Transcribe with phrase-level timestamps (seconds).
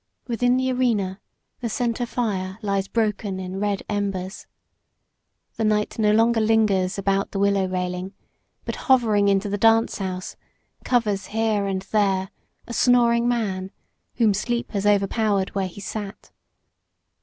[0.27, 1.19] Within the arena
[1.59, 4.47] the center fire lies broken in red embers.
[5.57, 8.15] The night no longer lingers about the willow railing,
[8.65, 10.35] but, hovering into the dance house,
[10.83, 12.31] covers here and there
[12.65, 13.69] a snoring man
[14.15, 16.31] whom sleep has overpowered where he sat.